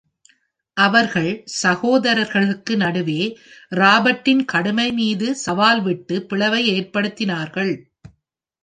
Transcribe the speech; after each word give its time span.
அவர்கள் 0.77 1.29
சகோதரர்களுக்கு 1.45 2.77
நடுவே, 2.77 3.19
ராபர்ட்டின் 3.75 4.43
கடுமை 4.53 4.93
மீது 4.93 5.35
சவால் 5.35 5.81
விட்டு, 5.81 6.25
பிளவை 6.29 6.63
ஏற்படுத்தினார்கள். 6.71 7.73